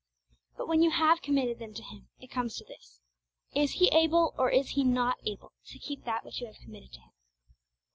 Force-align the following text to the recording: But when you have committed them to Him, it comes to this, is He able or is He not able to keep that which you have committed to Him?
But 0.57 0.67
when 0.67 0.81
you 0.81 0.89
have 0.89 1.21
committed 1.21 1.59
them 1.59 1.75
to 1.75 1.83
Him, 1.83 2.09
it 2.19 2.31
comes 2.31 2.55
to 2.57 2.65
this, 2.65 3.01
is 3.53 3.73
He 3.73 3.89
able 3.89 4.33
or 4.35 4.49
is 4.49 4.69
He 4.69 4.83
not 4.83 5.17
able 5.27 5.53
to 5.67 5.77
keep 5.77 6.05
that 6.05 6.25
which 6.25 6.41
you 6.41 6.47
have 6.47 6.57
committed 6.57 6.91
to 6.93 7.01
Him? 7.01 7.11